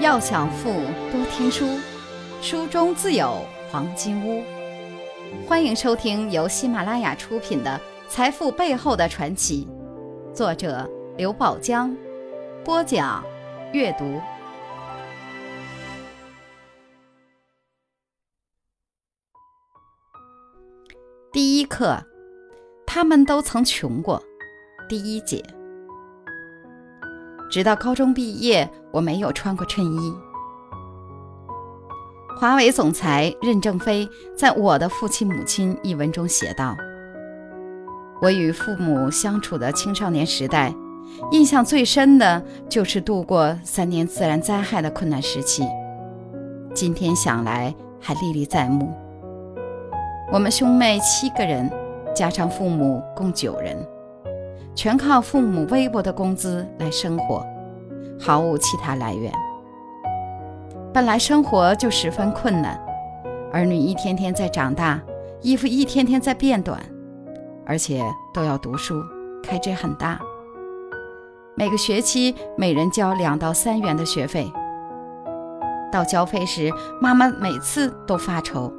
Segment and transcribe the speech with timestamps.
[0.00, 0.70] 要想富，
[1.10, 1.66] 多听书，
[2.40, 4.44] 书中自有黄金屋。
[5.44, 9.66] 欢迎收听由喜马拉雅出品的《财富背后的传奇》，
[10.32, 11.96] 作者刘宝江，
[12.64, 13.24] 播讲
[13.72, 14.20] 阅读。
[21.32, 22.00] 第一课，
[22.86, 24.22] 他们都曾穷过。
[24.88, 25.44] 第一节。
[27.50, 30.14] 直到高中毕业，我没有穿过衬衣。
[32.38, 36.76] 华为总裁任正非在《我的父亲母亲》一文中写道
[38.22, 40.72] ：“我与父母相处的青少年时代，
[41.32, 45.64] 印象最深的就是度过三年自然灾害的困难时期。
[46.72, 48.94] 今天想来还历历在目。
[50.32, 51.68] 我们兄妹七个人，
[52.14, 53.76] 加上父母共九人。”
[54.76, 57.44] 全靠父母微薄的工资来生活，
[58.18, 59.32] 毫无其他来源。
[60.92, 62.80] 本来生活就十分困难，
[63.52, 65.00] 儿女一天天在长大，
[65.42, 66.80] 衣服一天天在变短，
[67.64, 68.02] 而且
[68.34, 69.00] 都要读书，
[69.42, 70.18] 开支很大。
[71.54, 74.50] 每个学期每人交两到三元的学费，
[75.92, 78.72] 到交费时，妈妈每次都发愁。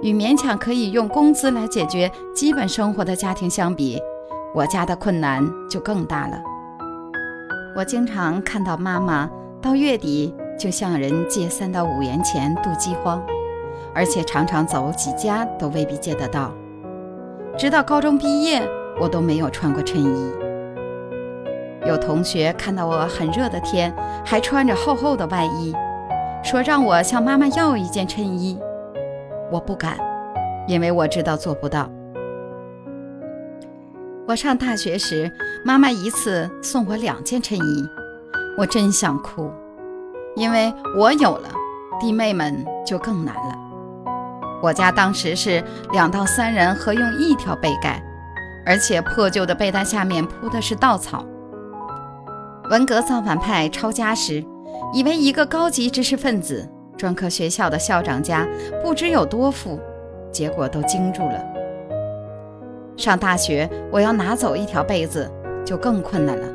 [0.00, 4.00] 与勉强可以用工资来解决基本生活的家庭相比，
[4.54, 6.38] 我家的困难就更大了。
[7.76, 9.28] 我经常看到妈妈
[9.60, 13.20] 到月底就向人借三到五元钱度饥荒，
[13.92, 16.52] 而且常常走几家都未必借得到。
[17.58, 18.62] 直到高中毕业，
[19.00, 20.32] 我都没有穿过衬衣。
[21.84, 23.92] 有同学看到我很热的天
[24.24, 25.74] 还穿着厚厚的外衣，
[26.44, 28.56] 说让我向妈妈要一件衬衣，
[29.50, 29.98] 我不敢，
[30.68, 31.90] 因为我知道做不到。
[34.26, 35.30] 我上大学时，
[35.66, 37.86] 妈妈一次送我两件衬衣，
[38.56, 39.50] 我真想哭，
[40.34, 41.48] 因为我有了，
[42.00, 43.58] 弟妹们就更难了。
[44.62, 45.62] 我家当时是
[45.92, 48.02] 两到三人合用一条被盖，
[48.64, 51.22] 而且破旧的被单下面铺的是稻草。
[52.70, 54.42] 文革造反派抄家时，
[54.94, 56.66] 以为一个高级知识分子、
[56.96, 58.48] 专科学校的校长家
[58.82, 59.78] 不知有多富，
[60.32, 61.53] 结果都惊住了。
[62.96, 65.30] 上大学，我要拿走一条被子
[65.64, 66.46] 就更困难了，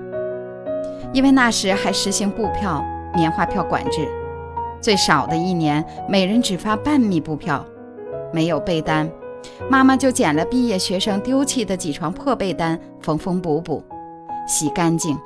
[1.12, 2.84] 因为那时还实行布票、
[3.14, 4.08] 棉花票管制，
[4.80, 7.66] 最少的一年每人只发半米布票，
[8.32, 9.10] 没有被单，
[9.70, 13.84] 妈妈就捡了毕业学生丢弃的几床破被单，缝缝补补，
[14.48, 15.18] 洗干净。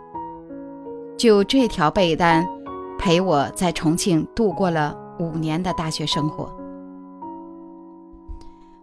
[1.15, 2.43] 就这条被单，
[2.97, 6.51] 陪我在重庆度过了五年的大学生活。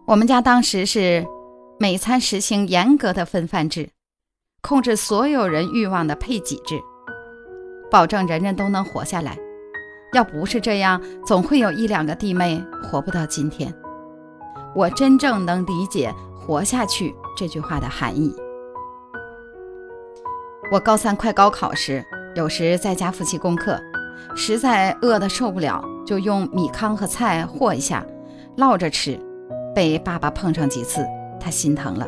[0.05, 1.27] 我们家当时是。
[1.81, 3.89] 每餐实行严格的分饭制，
[4.61, 6.79] 控制所有人欲望的配给制，
[7.89, 9.35] 保证人人都能活下来。
[10.13, 13.73] 要不是这样，总会有一两个弟妹活不到今天。
[14.75, 18.31] 我真正能理解“活下去”这句话的含义。
[20.71, 22.05] 我高三快高考时，
[22.35, 23.75] 有时在家复习功课，
[24.35, 28.05] 实在饿得受不了，就用米糠和菜和一下，
[28.57, 29.19] 烙着吃，
[29.73, 31.03] 被爸爸碰上几次。
[31.41, 32.07] 他心疼了。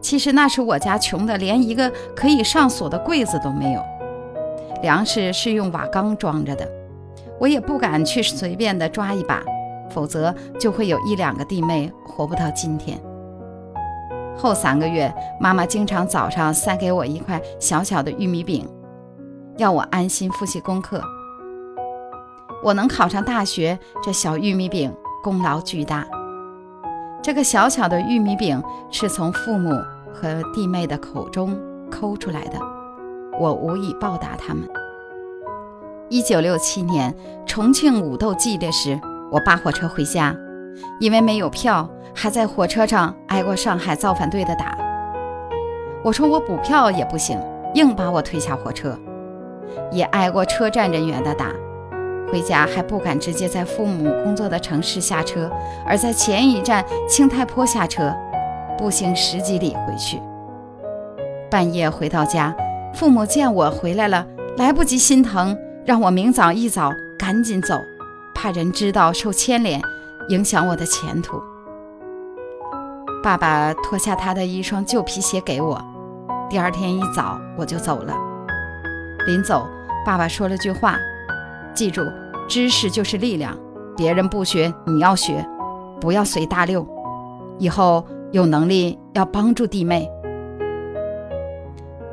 [0.00, 3.82] 其实那时我家穷的连一个可以上锁的柜子都没有，
[4.82, 6.68] 粮食是用瓦缸装着的，
[7.40, 9.42] 我也不敢去随便的抓一把，
[9.90, 13.00] 否则就会有一两个弟妹活不到今天。
[14.36, 18.68] 后三个月，妈妈经常早上塞给我一块小小的玉米饼，
[19.56, 21.02] 要我安心复习功课。
[22.62, 24.94] 我能考上大学，这小玉米饼
[25.24, 26.06] 功劳巨大。
[27.26, 29.70] 这个小小的玉米饼是从父母
[30.14, 31.58] 和弟妹的口中
[31.90, 32.58] 抠出来的，
[33.40, 34.62] 我无以报答他们。
[36.08, 37.12] 一九六七年
[37.44, 38.96] 重庆武斗激烈时，
[39.32, 40.36] 我扒火车回家，
[41.00, 44.78] 因为没有票，还在火车上挨过上海造反队的打。
[46.04, 47.36] 我说我补票也不行，
[47.74, 48.96] 硬把我推下火车，
[49.90, 51.50] 也挨过车站人员的打。
[52.30, 55.50] 回家还不敢直接在父母工作的城市下车，
[55.86, 58.12] 而在前一站青太坡下车，
[58.76, 60.20] 步行十几里回去。
[61.50, 62.54] 半夜回到家，
[62.92, 64.26] 父母见我回来了，
[64.56, 67.74] 来不及心疼，让我明早一早赶紧走，
[68.34, 69.80] 怕人知道受牵连，
[70.28, 71.40] 影响我的前途。
[73.22, 75.80] 爸爸脱下他的一双旧皮鞋给我，
[76.50, 78.12] 第二天一早我就走了。
[79.26, 79.66] 临走，
[80.04, 80.96] 爸爸说了句话。
[81.76, 82.00] 记住，
[82.48, 83.56] 知识就是力量。
[83.96, 85.46] 别人不学，你要学，
[86.00, 86.84] 不要随大溜。
[87.58, 88.02] 以后
[88.32, 90.10] 有能力要帮助弟妹。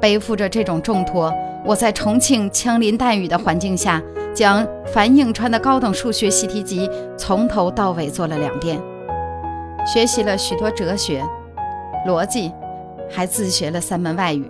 [0.01, 1.33] 背负着这种重托，
[1.65, 4.01] 我在重庆枪林弹雨的环境下，
[4.33, 8.81] 将樊颖川的高等数学习题集从头到尾做了两遍，
[9.85, 11.23] 学习了许多哲学、
[12.05, 12.51] 逻辑，
[13.09, 14.45] 还自学了三门外语。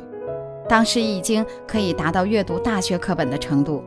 [0.67, 3.83] 当时已经可以达到阅读大学课本的程度。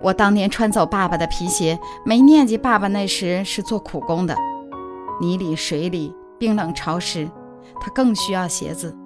[0.00, 4.36] 我当年穿走爸爸的皮鞋，没念及爸爸那时是做苦工的，
[5.20, 7.28] 泥里水里，冰冷潮湿，
[7.80, 8.96] 他更需要鞋子。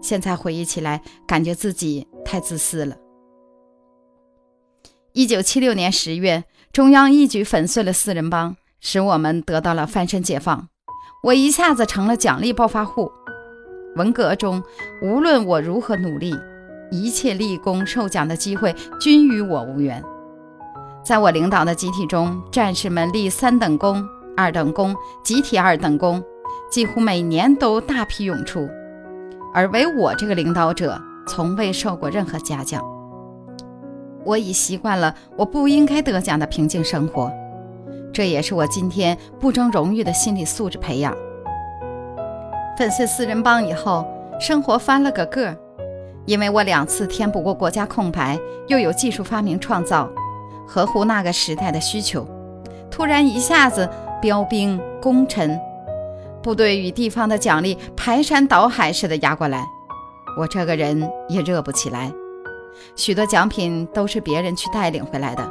[0.00, 2.96] 现在回忆起来，感觉自己太自私了。
[5.12, 10.68] 一九七六年十月，中央一举粉碎了四人帮，使我们得到了翻身解放，
[11.24, 13.10] 我一下子成了奖励暴发户。
[13.96, 14.62] 文革中，
[15.02, 16.34] 无论我如何努力，
[16.90, 20.02] 一切立功受奖的机会均与我无缘。
[21.04, 24.04] 在我领导的集体中，战士们立三等功、
[24.36, 26.22] 二等功、集体二等功，
[26.70, 28.68] 几乎每年都大批涌出。
[29.54, 32.84] 而唯我这个领导者，从未受过任何嘉奖。
[34.24, 37.32] 我已习惯了我不应该得奖的平静生活，
[38.12, 41.16] 这也是我今天不争荣誉的心理素质培养。
[42.76, 44.04] 粉碎四人帮以后，
[44.40, 45.56] 生活翻了个个儿，
[46.26, 50.10] 因为我两次填补过国家空白，又有技术发明创造，
[50.66, 52.26] 合乎那个时代的需求，
[52.90, 53.88] 突然一下子
[54.20, 55.58] 标兵功臣，
[56.42, 59.64] 部队与地方的奖励排山倒海似的压过来，
[60.38, 62.12] 我这个人也热不起来，
[62.96, 65.48] 许多奖品都是别人去带领回来的，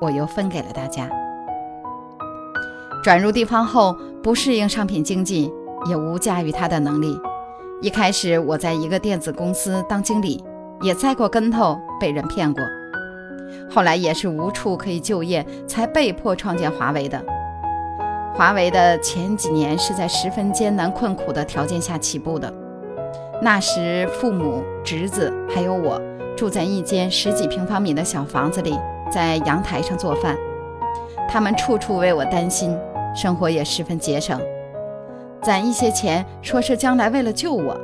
[0.00, 1.10] 我又分给了大家。
[3.02, 5.52] 转入地方后，不适应商品经济。
[5.88, 7.18] 也无驾驭他的能力。
[7.82, 10.42] 一开始我在一个电子公司当经理，
[10.82, 12.62] 也栽过跟头，被人骗过。
[13.68, 17.20] 后来也是无处可以就业，才被迫创建华为的。
[18.36, 22.52] 华为的前几年是在十分艰难困苦的条件下起步的。
[23.42, 26.00] 那时父母、侄子还有我
[26.36, 28.78] 住在一间十几平方米的小房子里，
[29.10, 30.36] 在阳台上做饭。
[31.28, 32.78] 他们处处为我担心，
[33.12, 34.40] 生活也十分节省。
[35.42, 37.76] 攒一些钱，说是将来为了救我。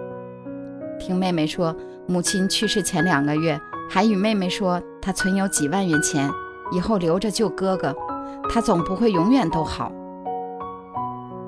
[1.00, 1.75] 听妹妹说，
[2.06, 3.60] 母亲去世前两个月，
[3.90, 6.31] 还与妹妹说她存有几万元钱，
[6.70, 7.94] 以后留着救哥哥。
[8.50, 9.90] 他总不会永远都好。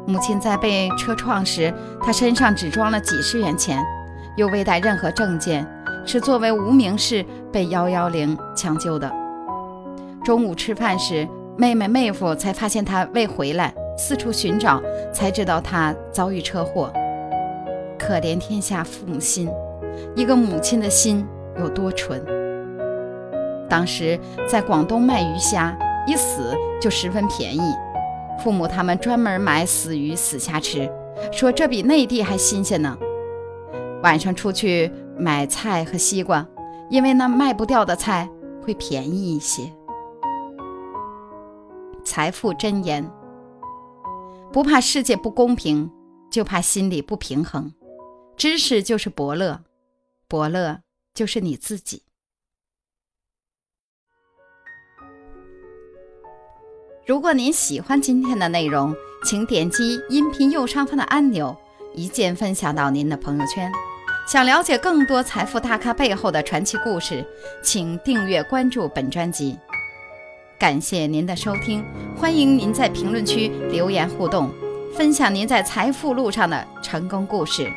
[0.07, 1.73] 母亲在被车撞时，
[2.03, 3.81] 他身上只装了几十元钱，
[4.37, 5.65] 又未带任何证件，
[6.05, 9.11] 是作为无名氏被幺幺零抢救的。
[10.25, 13.73] 中午吃饭时，妹妹妹夫才发现他未回来。
[13.97, 14.81] 四处寻找，
[15.12, 16.93] 才知道他遭遇车祸。
[17.99, 19.49] 可怜天下父母心，
[20.17, 21.27] 一个母亲的心
[21.59, 22.25] 有多纯。
[23.69, 24.19] 当时
[24.49, 27.61] 在广东卖鱼虾，一死就十分便宜，
[28.43, 30.91] 父母他们专门买死鱼死虾吃，
[31.31, 32.97] 说这比内地还新鲜呢。
[34.03, 36.45] 晚上出去买菜和西瓜，
[36.89, 38.29] 因为那卖不掉的菜
[38.65, 39.71] 会便宜一些。
[42.03, 43.09] 财富箴言。
[44.52, 45.88] 不怕世界不公平，
[46.29, 47.73] 就怕心里不平衡。
[48.37, 49.62] 知识就是伯乐，
[50.26, 50.81] 伯乐
[51.14, 52.02] 就是你自己。
[57.06, 58.94] 如果您喜欢今天的内容，
[59.25, 61.56] 请点击音频右上方的按钮，
[61.94, 63.70] 一键分享到您的朋友圈。
[64.26, 67.25] 想了解更多财富大咖背后的传奇故事，
[67.62, 69.57] 请订阅关注本专辑。
[70.61, 71.83] 感谢您的收听，
[72.14, 74.50] 欢迎您在评论区留言互动，
[74.95, 77.73] 分享您在财富路上的成功故事。